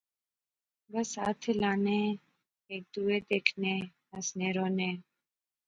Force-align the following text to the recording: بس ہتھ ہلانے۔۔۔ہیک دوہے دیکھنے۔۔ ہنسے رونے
بس 0.91 1.09
ہتھ 1.23 1.43
ہلانے۔۔۔ہیک 1.49 2.83
دوہے 2.93 3.17
دیکھنے۔۔ 3.29 3.75
ہنسے 4.11 4.47
رونے 4.55 4.91